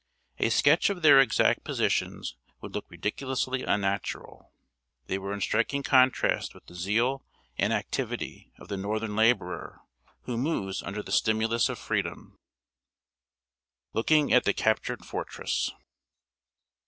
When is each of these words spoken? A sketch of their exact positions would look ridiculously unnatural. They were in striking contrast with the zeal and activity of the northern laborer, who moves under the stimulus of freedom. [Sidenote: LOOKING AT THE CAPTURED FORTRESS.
A 0.39 0.49
sketch 0.49 0.89
of 0.89 1.03
their 1.03 1.19
exact 1.19 1.63
positions 1.63 2.35
would 2.59 2.73
look 2.73 2.89
ridiculously 2.89 3.61
unnatural. 3.61 4.51
They 5.05 5.19
were 5.19 5.31
in 5.31 5.41
striking 5.41 5.83
contrast 5.83 6.55
with 6.55 6.65
the 6.65 6.73
zeal 6.73 7.23
and 7.59 7.71
activity 7.71 8.51
of 8.57 8.67
the 8.67 8.77
northern 8.77 9.15
laborer, 9.15 9.81
who 10.23 10.39
moves 10.39 10.81
under 10.81 11.03
the 11.03 11.11
stimulus 11.11 11.69
of 11.69 11.77
freedom. 11.77 12.39
[Sidenote: 13.91 13.93
LOOKING 13.93 14.33
AT 14.33 14.43
THE 14.45 14.53
CAPTURED 14.53 15.05
FORTRESS. 15.05 15.69